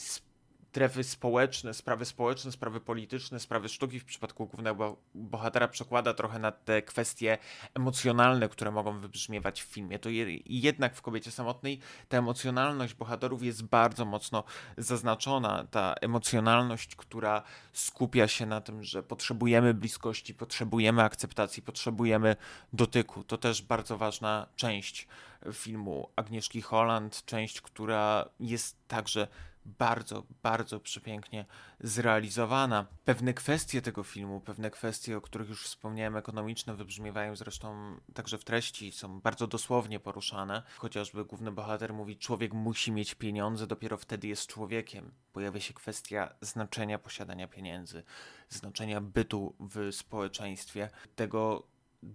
[0.78, 6.52] strefy społeczne, sprawy społeczne, sprawy polityczne, sprawy sztuki w przypadku głównego bohatera przekłada trochę na
[6.52, 7.38] te kwestie
[7.74, 10.00] emocjonalne, które mogą wybrzmiewać w filmie.
[10.00, 14.44] To je, jednak w kobiecie samotnej ta emocjonalność bohaterów jest bardzo mocno
[14.78, 15.68] zaznaczona.
[15.72, 22.36] Ta emocjonalność, która skupia się na tym, że potrzebujemy bliskości, potrzebujemy akceptacji, potrzebujemy
[22.74, 23.24] dotyku.
[23.24, 25.08] To też bardzo ważna część
[25.54, 29.28] filmu Agnieszki Holland, część, która jest także
[29.68, 31.46] bardzo, bardzo przepięknie
[31.80, 32.86] zrealizowana.
[33.06, 38.44] Pewne kwestie tego filmu, pewne kwestie, o których już wspomniałem, ekonomiczne, wybrzmiewają zresztą także w
[38.44, 40.64] treści, są bardzo dosłownie poruszane.
[40.78, 45.12] Chociażby główny bohater mówi, człowiek musi mieć pieniądze, dopiero wtedy jest człowiekiem.
[45.34, 48.04] Pojawia się kwestia znaczenia posiadania pieniędzy,
[48.50, 51.68] znaczenia bytu w społeczeństwie, tego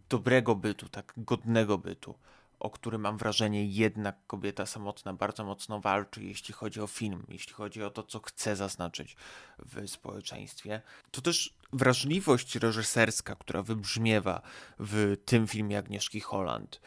[0.08, 2.14] dobrego bytu, tak godnego bytu
[2.62, 7.52] o który mam wrażenie jednak kobieta samotna bardzo mocno walczy, jeśli chodzi o film, jeśli
[7.52, 9.16] chodzi o to, co chce zaznaczyć
[9.58, 10.82] w społeczeństwie.
[11.10, 14.42] To też wrażliwość reżyserska, która wybrzmiewa
[14.78, 16.80] w tym filmie Agnieszki Holland.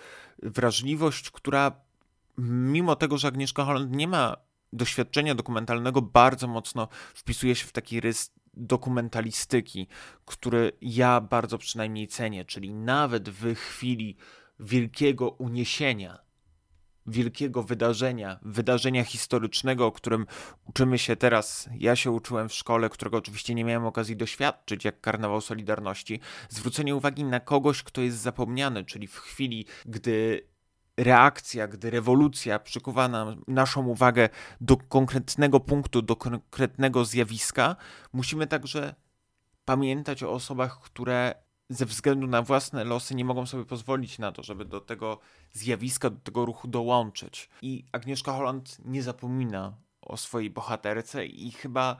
[0.44, 1.72] Wrażliwość, która
[2.38, 4.38] mimo tego, że Agnieszka Holland nie ma
[4.74, 9.88] doświadczenia dokumentalnego, bardzo mocno wpisuje się w taki rys dokumentalistyki,
[10.26, 14.18] który ja bardzo przynajmniej cenię, czyli nawet w chwili
[14.60, 16.26] wielkiego uniesienia,
[17.08, 20.26] wielkiego wydarzenia, wydarzenia historycznego, o którym
[20.66, 21.70] uczymy się teraz.
[21.78, 26.20] Ja się uczyłem w szkole, którego oczywiście nie miałem okazji doświadczyć, jak karnawał Solidarności.
[26.50, 30.48] Zwrócenie uwagi na kogoś, kto jest zapomniany, czyli w chwili, gdy
[30.98, 34.30] reakcja, gdy rewolucja przykuwa nam naszą uwagę
[34.62, 37.76] do konkretnego punktu, do konkretnego zjawiska,
[38.14, 38.96] musimy także
[39.66, 44.44] pamiętać o osobach, które ze względu na własne losy nie mogą sobie pozwolić na to,
[44.44, 45.20] żeby do tego
[45.52, 47.50] zjawiska, do tego ruchu dołączyć.
[47.62, 51.98] I Agnieszka Holland nie zapomina o swojej bohaterce i chyba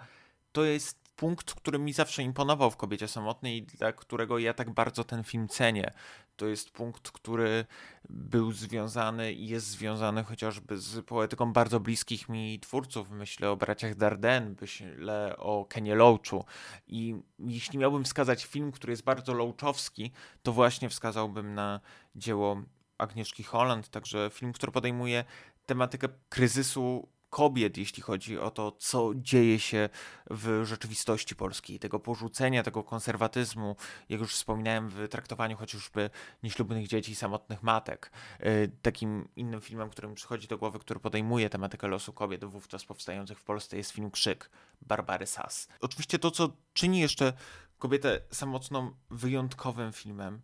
[0.52, 4.70] to jest punkt, który mi zawsze imponował w Kobiecie Samotnej i dla którego ja tak
[4.72, 5.94] bardzo ten film cenię.
[6.36, 7.66] To jest punkt, który
[8.10, 13.10] był związany i jest związany chociażby z poetyką bardzo bliskich mi twórców.
[13.10, 16.46] Myślę o braciach Darden, myślę o Kenie Loachu.
[16.88, 20.12] I jeśli miałbym wskazać film, który jest bardzo loachowski,
[20.44, 21.80] to właśnie wskazałbym na
[22.16, 22.62] dzieło
[22.98, 25.26] Agnieszki Holland, także film, który podejmuje
[25.66, 29.90] tematykę kryzysu kobiet, jeśli chodzi o to, co dzieje się
[30.30, 33.76] w rzeczywistości polskiej, tego porzucenia, tego konserwatyzmu,
[34.10, 36.10] jak już wspominałem, w traktowaniu chociażby
[36.44, 38.12] nieślubnych dzieci, samotnych matek.
[38.40, 43.40] E, takim innym filmem, którym przychodzi do głowy, który podejmuje tematykę losu kobiet wówczas powstających
[43.40, 44.50] w Polsce jest film Krzyk
[44.82, 45.68] Barbary Sass.
[45.82, 47.34] Oczywiście to, co czyni jeszcze
[47.78, 50.42] kobietę samotną wyjątkowym filmem,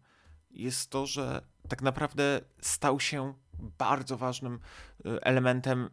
[0.52, 3.34] jest to, że tak naprawdę stał się
[3.78, 4.60] bardzo ważnym
[5.06, 5.90] e, elementem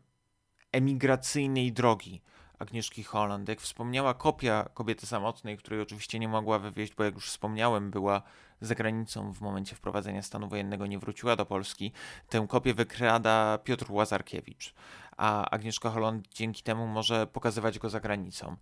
[0.72, 2.22] emigracyjnej drogi
[2.59, 3.48] Agnieszki Holland.
[3.48, 8.22] Jak wspomniała, kopia kobiety samotnej, której oczywiście nie mogła wywieźć, bo jak już wspomniałem, była
[8.61, 11.92] za granicą w momencie wprowadzenia stanu wojennego, nie wróciła do Polski.
[12.28, 14.74] Tę kopię wykrada Piotr Łazarkiewicz,
[15.16, 18.57] a Agnieszka Holland dzięki temu może pokazywać go za granicą.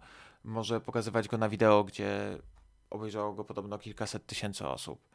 [0.45, 2.39] Może pokazywać go na wideo, gdzie
[2.91, 5.09] obejrzało go podobno kilkaset tysięcy osób.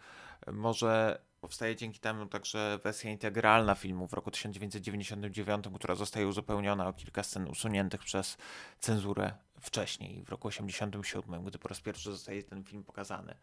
[0.48, 6.94] Może powstaje dzięki temu także wersja integralna filmu w roku 1999, która zostaje uzupełniona o
[6.94, 8.38] kilka scen usuniętych przez
[8.80, 13.36] cenzurę wcześniej, w roku 1987, gdy po raz pierwszy zostaje ten film pokazany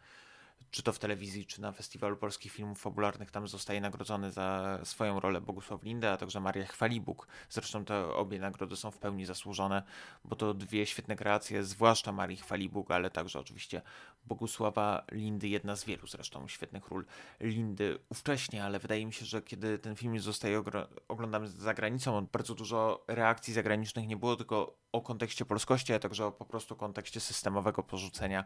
[0.70, 5.20] czy to w telewizji, czy na Festiwalu Polskich Filmów Fabularnych, tam zostaje nagrodzony za swoją
[5.20, 7.28] rolę Bogusław Linda, a także Maria Chwalibuk.
[7.50, 9.82] Zresztą te obie nagrody są w pełni zasłużone,
[10.24, 13.82] bo to dwie świetne kreacje, zwłaszcza Marii Chwalibuk, ale także oczywiście
[14.24, 17.04] Bogusława Lindy, jedna z wielu zresztą świetnych ról
[17.40, 20.62] Lindy ówcześnie, ale wydaje mi się, że kiedy ten film zostaje
[21.08, 26.26] oglądany za granicą, bardzo dużo reakcji zagranicznych nie było, tylko o kontekście polskości, ale także
[26.26, 28.44] o po prostu kontekście systemowego porzucenia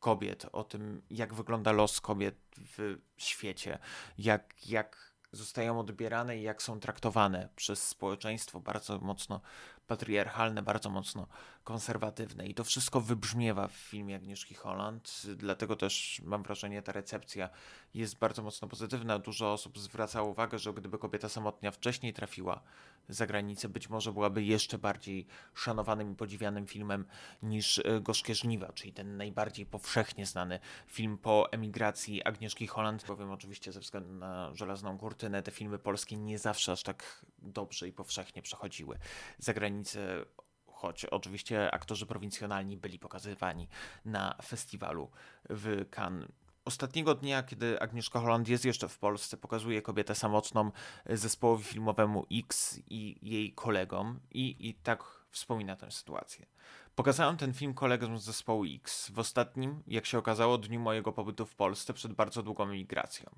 [0.00, 3.78] kobiet, o tym, jak wygląda los kobiet w świecie,
[4.18, 9.40] jak, jak zostają odbierane i jak są traktowane przez społeczeństwo bardzo mocno
[9.86, 11.26] patriarchalne, bardzo mocno
[11.64, 12.46] konserwatywne.
[12.46, 17.50] I to wszystko wybrzmiewa w filmie Agnieszki Holland, dlatego też mam wrażenie, ta recepcja
[17.94, 19.18] jest bardzo mocno pozytywna.
[19.18, 22.62] Dużo osób zwraca uwagę, że gdyby kobieta samotnia wcześniej trafiła
[23.08, 27.06] za granicę, być może byłaby jeszcze bardziej szanowanym i podziwianym filmem
[27.42, 33.30] niż e, Gorzkie Żniwa, czyli ten najbardziej powszechnie znany film po emigracji Agnieszki Holland, bowiem
[33.30, 37.92] oczywiście ze względu na Żelazną Kurtynę te filmy polskie nie zawsze aż tak dobrze i
[37.92, 38.98] powszechnie przechodziły
[39.38, 40.24] za granicę
[40.66, 43.68] choć oczywiście aktorzy prowincjonalni byli pokazywani
[44.04, 45.10] na festiwalu
[45.50, 46.28] w Cannes.
[46.64, 50.70] Ostatniego dnia, kiedy Agnieszka Holland jest jeszcze w Polsce, pokazuje kobietę samotną
[51.06, 56.46] zespołowi filmowemu X i jej kolegom i, i tak wspomina tę sytuację.
[56.94, 61.46] Pokazałem ten film kolegom z zespołu X w ostatnim, jak się okazało, dniu mojego pobytu
[61.46, 63.30] w Polsce przed bardzo długą emigracją.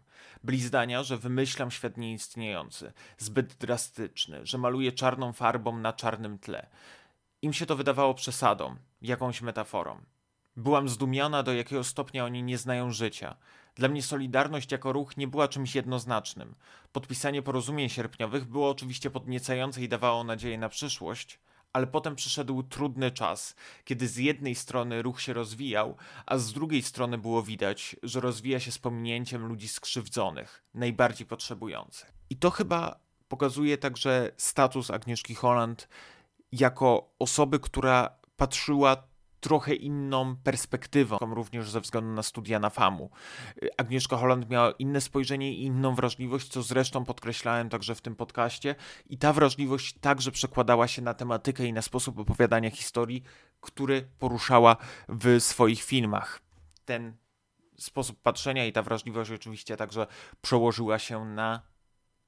[0.45, 6.67] Byli zdania, że wymyślam świat nieistniejący, zbyt drastyczny, że maluję czarną farbą na czarnym tle.
[7.43, 10.01] Im się to wydawało przesadą, jakąś metaforą.
[10.57, 13.37] Byłam zdumiona, do jakiego stopnia oni nie znają życia.
[13.75, 16.55] Dla mnie Solidarność jako ruch nie była czymś jednoznacznym.
[16.93, 21.39] Podpisanie porozumień sierpniowych było oczywiście podniecające i dawało nadzieję na przyszłość,
[21.77, 26.83] ale potem przyszedł trudny czas, kiedy z jednej strony ruch się rozwijał, a z drugiej
[26.83, 32.13] strony było widać, że rozwija się z pominięciem ludzi skrzywdzonych, najbardziej potrzebujących.
[32.31, 35.89] I to chyba pokazuje także status Agnieszki Holland
[36.53, 39.09] jako osoby, która patrzyła
[39.47, 43.11] trochę inną perspektywą, również ze względu na studia na FAMU.
[43.77, 48.75] Agnieszka Holland miała inne spojrzenie i inną wrażliwość, co zresztą podkreślałem także w tym podcaście
[49.07, 53.23] i ta wrażliwość także przekładała się na tematykę i na sposób opowiadania historii,
[53.61, 54.77] który poruszała
[55.09, 56.41] w swoich filmach.
[56.85, 57.17] Ten
[57.77, 60.07] sposób patrzenia i ta wrażliwość oczywiście także
[60.41, 61.63] przełożyła się na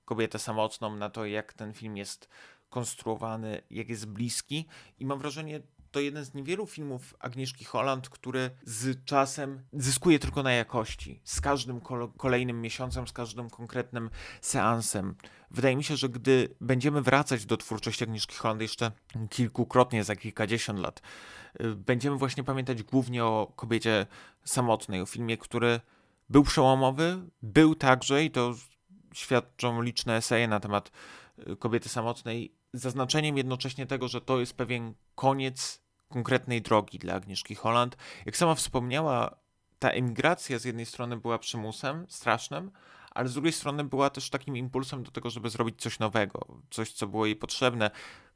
[0.04, 2.28] kobietę samotną, na to jak ten film jest
[2.70, 4.66] konstruowany, jak jest bliski
[4.98, 10.42] i mam wrażenie, to jeden z niewielu filmów Agnieszki Holland, który z czasem zyskuje tylko
[10.42, 11.20] na jakości.
[11.24, 11.80] Z każdym
[12.16, 15.14] kolejnym miesiącem, z każdym konkretnym seansem.
[15.50, 18.92] Wydaje mi się, że gdy będziemy wracać do twórczości Agnieszki Holland jeszcze
[19.30, 21.02] kilkukrotnie, za kilkadziesiąt lat,
[21.60, 24.06] y, będziemy właśnie pamiętać głównie o kobiecie
[24.44, 25.80] samotnej, o filmie, który
[26.28, 28.54] był przełomowy, był także, i to
[29.14, 30.90] świadczą liczne eseje na temat
[31.48, 37.54] y, kobiety samotnej, zaznaczeniem jednocześnie tego, że to jest pewien koniec konkretnej drogi dla Agnieszki
[37.54, 37.96] Holland.
[38.26, 39.36] Jak sama wspomniała,
[39.78, 42.70] ta emigracja z jednej strony była przymusem strasznym,
[43.10, 46.92] ale z drugiej strony była też takim impulsem do tego, żeby zrobić coś nowego, coś,
[46.92, 47.90] co było jej potrzebne.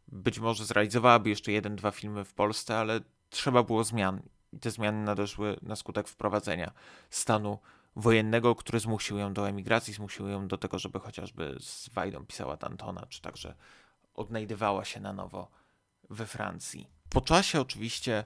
[0.08, 3.00] Być może zrealizowałaby jeszcze jeden, dwa filmy w Polsce, ale
[3.30, 4.22] trzeba było zmian.
[4.52, 6.72] I te zmiany nadeszły na skutek wprowadzenia
[7.10, 7.58] stanu
[7.96, 12.56] wojennego, który zmusił ją do emigracji, zmusił ją do tego, żeby chociażby z Wajdą pisała
[12.56, 13.54] Dantona, czy także
[14.14, 15.50] odnajdywała się na nowo
[16.10, 16.90] we Francji.
[17.10, 18.24] Po czasie oczywiście,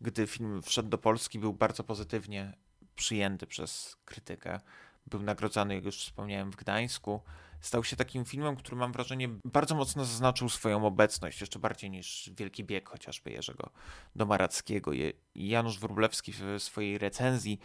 [0.00, 2.56] gdy film wszedł do Polski, był bardzo pozytywnie
[2.94, 4.60] przyjęty przez krytykę.
[5.06, 7.20] Był nagrodzony, jak już wspomniałem, w Gdańsku.
[7.60, 12.30] Stał się takim filmem, który mam wrażenie bardzo mocno zaznaczył swoją obecność, jeszcze bardziej niż
[12.36, 13.70] Wielki Bieg chociażby Jerzego
[14.16, 14.90] Domarackiego.
[15.34, 17.58] Janusz Wróblewski w swojej recenzji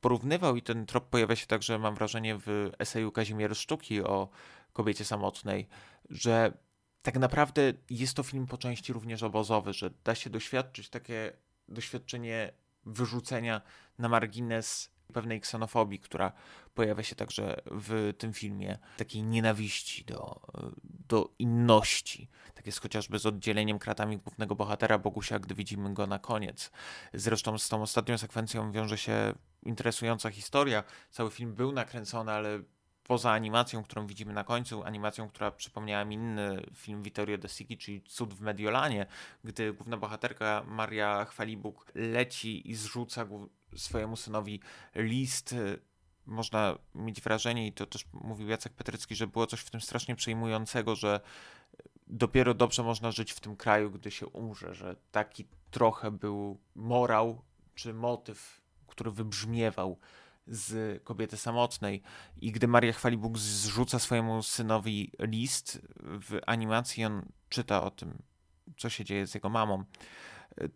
[0.00, 4.28] porównywał i ten trop pojawia się także, mam wrażenie, w eseju Kazimierz Sztuki o
[4.72, 5.68] kobiecie samotnej,
[6.10, 6.52] że
[7.08, 11.32] tak naprawdę jest to film po części również obozowy, że da się doświadczyć takie
[11.68, 12.52] doświadczenie
[12.86, 13.62] wyrzucenia
[13.98, 16.32] na margines pewnej ksenofobii, która
[16.74, 20.40] pojawia się także w tym filmie, takiej nienawiści do,
[20.84, 22.28] do inności.
[22.54, 26.70] Tak jest chociażby z oddzieleniem kratami głównego bohatera Bogusia, gdy widzimy go na koniec.
[27.14, 30.84] Zresztą z tą ostatnią sekwencją wiąże się interesująca historia.
[31.10, 32.62] Cały film był nakręcony, ale
[33.08, 37.78] poza animacją, którą widzimy na końcu, animacją, która przypomniała mi inny film Vittorio De Sigi,
[37.78, 39.06] czyli Cud w Mediolanie,
[39.44, 43.26] gdy główna bohaterka Maria Chwalibuk leci i zrzuca
[43.76, 44.60] swojemu synowi
[44.94, 45.54] list.
[46.26, 50.16] Można mieć wrażenie, i to też mówił Jacek Petrycki, że było coś w tym strasznie
[50.16, 51.20] przejmującego, że
[52.06, 57.42] dopiero dobrze można żyć w tym kraju, gdy się umrze, że taki trochę był morał
[57.74, 59.98] czy motyw, który wybrzmiewał
[60.48, 62.02] z kobiety samotnej.
[62.36, 68.22] I gdy Maria Chwalibóg zrzuca swojemu synowi list w animacji, on czyta o tym,
[68.76, 69.84] co się dzieje z jego mamą,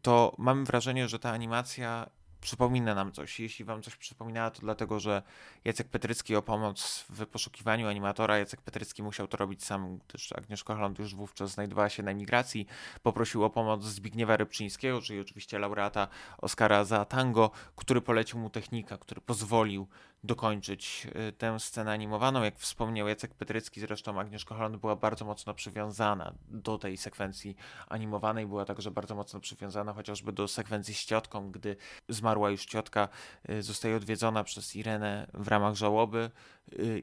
[0.03, 2.11] to mamy wrażenie, że ta animacja
[2.43, 3.41] przypomina nam coś.
[3.41, 5.23] Jeśli wam coś przypominała, to dlatego, że
[5.65, 10.75] Jacek Petrycki o pomoc w poszukiwaniu animatora, Jacek Petrycki musiał to robić sam, gdyż Agnieszka
[10.75, 12.67] Holland już wówczas znajdowała się na emigracji.
[13.03, 18.99] Poprosił o pomoc Zbigniewa Rybczyńskiego, czyli oczywiście laureata Oscara za tango, który polecił mu technika,
[18.99, 19.87] który pozwolił
[20.25, 22.43] dokończyć y, tę scenę animowaną.
[22.43, 27.57] Jak wspomniał Jacek Petrycki, zresztą Agnieszka Holland była bardzo mocno przywiązana do tej sekwencji
[27.89, 31.77] animowanej, była także bardzo mocno przywiązana chociażby do sekwencji z ciotką, gdy
[32.09, 33.09] zmarła już ciotka,
[33.51, 36.31] y, zostaje odwiedzona przez Irenę w ramach żałoby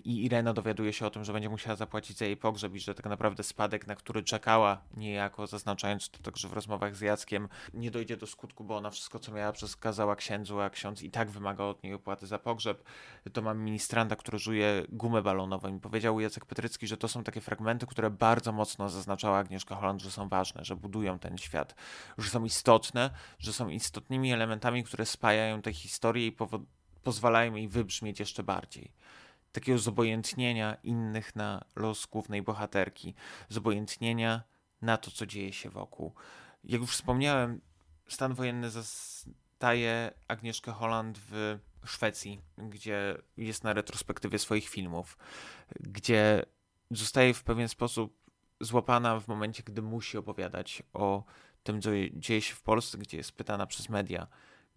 [0.03, 2.95] i Irena dowiaduje się o tym, że będzie musiała zapłacić za jej pogrzeb i że
[2.95, 7.91] tak naprawdę spadek, na który czekała niejako, zaznaczając to także w rozmowach z Jackiem, nie
[7.91, 11.63] dojdzie do skutku, bo ona wszystko, co miała, przekazała księdzu, a ksiądz i tak wymaga
[11.63, 12.83] od niej opłaty za pogrzeb.
[13.33, 17.41] To mam ministranta, który żuje gumę balonową i powiedział Jacek Petrycki, że to są takie
[17.41, 21.75] fragmenty, które bardzo mocno zaznaczała Agnieszka Holland, że są ważne, że budują ten świat,
[22.17, 26.35] że są istotne, że są istotnymi elementami, które spajają tę historię i
[27.03, 28.91] pozwalają jej wybrzmieć jeszcze bardziej
[29.51, 33.13] takiego zobojętnienia innych na los głównej bohaterki,
[33.49, 34.43] zobojętnienia
[34.81, 36.13] na to, co dzieje się wokół.
[36.63, 37.61] Jak już wspomniałem,
[38.07, 45.17] stan wojenny zastaje Agnieszkę Holland w Szwecji, gdzie jest na retrospektywie swoich filmów,
[45.79, 46.45] gdzie
[46.91, 48.19] zostaje w pewien sposób
[48.61, 51.23] złapana w momencie, gdy musi opowiadać o
[51.63, 54.27] tym, co dzieje się w Polsce, gdzie jest pytana przez media,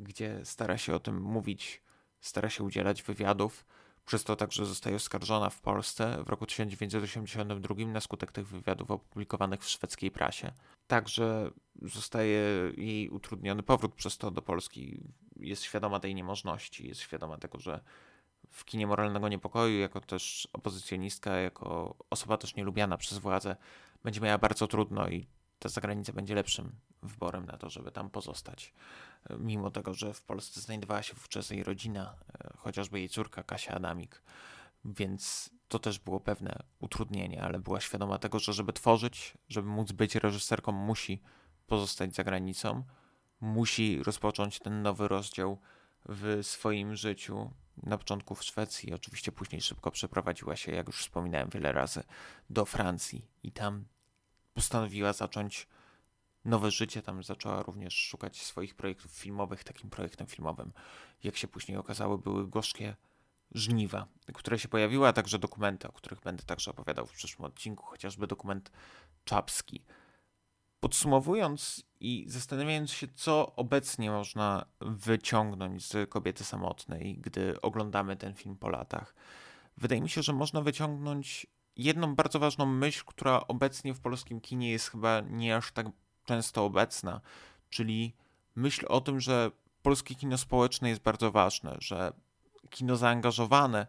[0.00, 1.82] gdzie stara się o tym mówić,
[2.20, 3.64] stara się udzielać wywiadów.
[4.04, 9.60] Przez to także zostaje oskarżona w Polsce w roku 1982 na skutek tych wywiadów opublikowanych
[9.60, 10.52] w szwedzkiej prasie.
[10.86, 11.50] Także
[11.82, 12.40] zostaje
[12.76, 15.00] jej utrudniony powrót przez to do Polski.
[15.36, 17.80] Jest świadoma tej niemożności, jest świadoma tego, że
[18.50, 23.56] w kinie moralnego niepokoju, jako też opozycjonistka, jako osoba też nielubiana przez władzę,
[24.04, 25.26] będzie miała bardzo trudno i
[25.62, 28.72] ta zagranica będzie lepszym wyborem na to, żeby tam pozostać.
[29.38, 32.14] Mimo tego, że w Polsce znajdowała się wówczas jej rodzina,
[32.56, 34.22] chociażby jej córka Kasia Adamik,
[34.84, 39.92] więc to też było pewne utrudnienie, ale była świadoma tego, że żeby tworzyć, żeby móc
[39.92, 41.22] być reżyserką, musi
[41.66, 42.84] pozostać za granicą,
[43.40, 45.60] musi rozpocząć ten nowy rozdział
[46.08, 47.50] w swoim życiu.
[47.82, 52.02] Na początku w Szwecji, oczywiście później szybko przeprowadziła się, jak już wspominałem wiele razy,
[52.50, 53.84] do Francji i tam
[54.54, 55.68] postanowiła zacząć
[56.44, 57.02] nowe życie.
[57.02, 59.64] Tam zaczęła również szukać swoich projektów filmowych.
[59.64, 60.72] Takim projektem filmowym,
[61.24, 62.96] jak się później okazało, były gorzkie
[63.54, 67.86] żniwa, które się pojawiły, a także dokumenty, o których będę także opowiadał w przyszłym odcinku,
[67.86, 68.70] chociażby dokument
[69.24, 69.84] czapski.
[70.80, 78.56] Podsumowując i zastanawiając się, co obecnie można wyciągnąć z kobiety samotnej, gdy oglądamy ten film
[78.56, 79.14] po latach,
[79.76, 81.46] wydaje mi się, że można wyciągnąć
[81.76, 85.86] jedną bardzo ważną myśl, która obecnie w polskim kinie jest chyba nie aż tak
[86.24, 87.20] często obecna,
[87.70, 88.14] czyli
[88.56, 89.50] myśl o tym, że
[89.82, 92.12] polskie kino społeczne jest bardzo ważne, że
[92.70, 93.86] kino zaangażowane,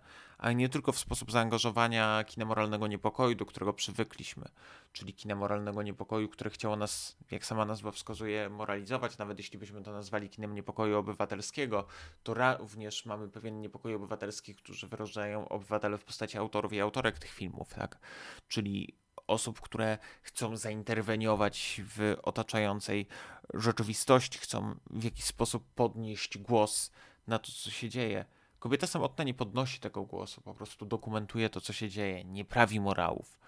[0.51, 4.45] nie tylko w sposób zaangażowania kina moralnego niepokoju, do którego przywykliśmy,
[4.93, 9.81] czyli kina moralnego niepokoju, które chciało nas, jak sama nazwa wskazuje, moralizować, nawet jeśli byśmy
[9.81, 11.85] to nazwali kinem niepokoju obywatelskiego,
[12.23, 17.31] to również mamy pewien niepokój obywatelski, którzy wyrażają obywatele w postaci autorów i autorek tych
[17.31, 17.99] filmów, tak?
[18.47, 23.07] Czyli osób, które chcą zainterweniować w otaczającej
[23.53, 26.91] rzeczywistości, chcą w jakiś sposób podnieść głos
[27.27, 28.25] na to, co się dzieje.
[28.63, 32.79] Kobieta samotna nie podnosi tego głosu, po prostu dokumentuje to, co się dzieje, nie prawi
[32.79, 33.39] morałów,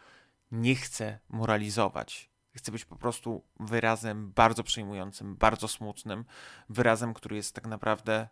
[0.51, 2.29] nie chce moralizować.
[2.55, 6.25] Chce być po prostu wyrazem bardzo przejmującym, bardzo smutnym,
[6.69, 8.27] wyrazem, który jest tak naprawdę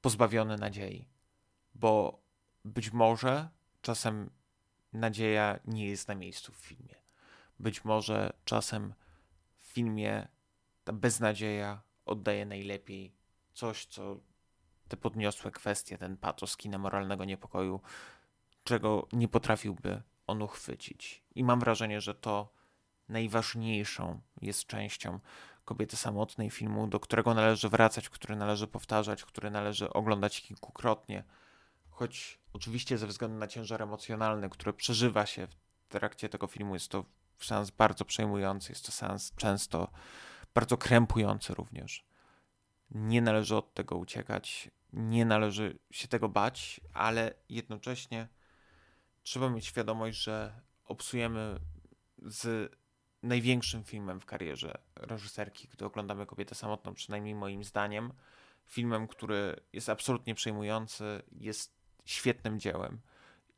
[0.00, 1.08] pozbawiony nadziei.
[1.74, 2.22] Bo
[2.64, 3.48] być może
[3.82, 4.30] czasem
[4.92, 6.94] nadzieja nie jest na miejscu w filmie.
[7.58, 8.94] Być może czasem
[9.58, 10.28] w filmie
[10.84, 13.12] ta beznadzieja oddaje najlepiej
[13.52, 14.20] coś, co
[14.88, 17.80] te podniosłe kwestie, ten patos kina moralnego niepokoju,
[18.64, 21.22] czego nie potrafiłby on uchwycić.
[21.34, 22.52] I mam wrażenie, że to
[23.08, 25.20] najważniejszą jest częścią
[25.64, 31.24] kobiety samotnej filmu, do którego należy wracać, który należy powtarzać, który należy oglądać kilkukrotnie.
[31.90, 35.56] Choć oczywiście ze względu na ciężar emocjonalny, który przeżywa się w
[35.88, 37.04] trakcie tego filmu, jest to
[37.40, 39.88] seans bardzo przejmujący, jest to seans często
[40.54, 42.04] bardzo krępujący również.
[42.90, 48.28] Nie należy od tego uciekać nie należy się tego bać, ale jednocześnie
[49.22, 51.60] trzeba mieć świadomość, że obsujemy
[52.18, 52.72] z
[53.22, 58.12] największym filmem w karierze reżyserki, gdy oglądamy Kobietę Samotną, przynajmniej moim zdaniem,
[58.66, 63.00] filmem, który jest absolutnie przejmujący, jest świetnym dziełem.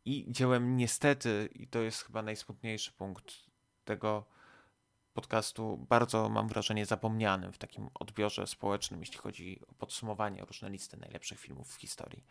[0.04, 3.34] I dziełem niestety, i to jest chyba najsmutniejszy punkt
[3.84, 4.24] tego
[5.18, 10.96] podcastu bardzo, mam wrażenie, zapomnianym w takim odbiorze społecznym, jeśli chodzi o podsumowanie różne listy
[10.96, 12.24] najlepszych filmów w historii.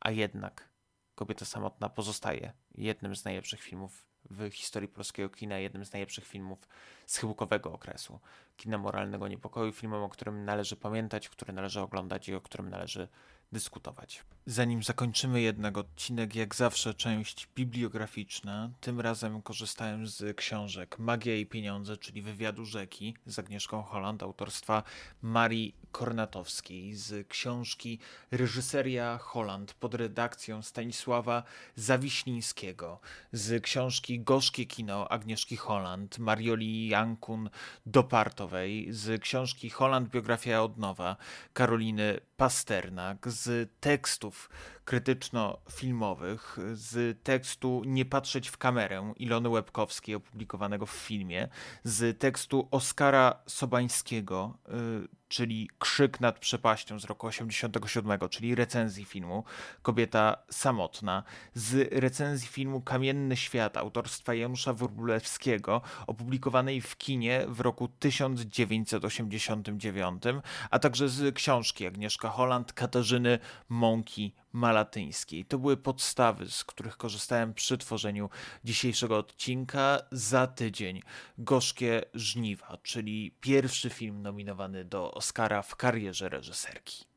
[0.00, 0.68] A jednak
[1.14, 6.68] Kobieta Samotna pozostaje jednym z najlepszych filmów w historii polskiego kina, jednym z najlepszych filmów
[7.06, 8.20] schyłkowego okresu.
[8.56, 13.08] Kina moralnego niepokoju, filmem, o którym należy pamiętać, który należy oglądać i o którym należy
[13.52, 14.24] dyskutować.
[14.46, 18.70] Zanim zakończymy jednak odcinek, jak zawsze część bibliograficzna.
[18.80, 24.82] Tym razem korzystałem z książek Magia i Pieniądze, czyli wywiadu rzeki z Agnieszką Holland, autorstwa
[25.22, 27.98] Marii Kornatowskiej, z książki
[28.30, 31.42] Reżyseria Holland pod redakcją Stanisława
[31.76, 33.00] Zawiślińskiego,
[33.32, 37.50] z książki Gorzkie Kino Agnieszki Holland, Marioli Jankun
[37.86, 41.16] Dopartowej, z książki Holland Biografia od nowa
[41.52, 44.50] Karoliny Pasternak, z tekstów
[44.88, 51.48] krytyczno-filmowych, z tekstu Nie patrzeć w kamerę Ilony Łebkowskiej opublikowanego w filmie,
[51.84, 59.44] z tekstu Oskara Sobańskiego, y, czyli Krzyk nad przepaścią z roku 87, czyli recenzji filmu
[59.82, 61.22] Kobieta samotna,
[61.54, 70.22] z recenzji filmu Kamienny świat autorstwa Janusza Wróblewskiego, opublikowanej w kinie w roku 1989,
[70.70, 75.44] a także z książki Agnieszka Holland Katarzyny Mąki Malatyńskiej.
[75.44, 78.30] To były podstawy, z których korzystałem przy tworzeniu
[78.64, 79.98] dzisiejszego odcinka.
[80.12, 81.02] Za tydzień
[81.38, 87.04] Gorzkie Żniwa, czyli pierwszy film nominowany do Oscara w karierze reżyserki.